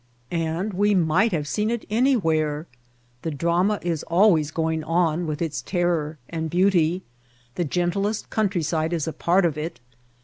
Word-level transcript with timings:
And 0.31 0.73
we 0.73 0.95
might 0.95 1.31
have 1.31 1.47
seen 1.47 1.69
it 1.69 1.85
anywhere! 1.87 2.65
The 3.21 3.29
drama 3.29 3.77
is 3.83 4.01
always 4.01 4.49
going 4.49 4.83
on 4.83 5.27
with 5.27 5.43
its 5.43 5.61
terror 5.61 6.17
and 6.27 6.49
beauty. 6.49 7.03
The 7.53 7.65
gentlest 7.65 8.31
countryside 8.31 8.93
is 8.93 9.07
a 9.07 9.13
part 9.13 9.45
of 9.45 9.59
it. 9.59 9.79